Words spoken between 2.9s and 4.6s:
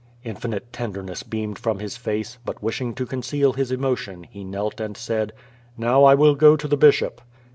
to conceal his emotion, he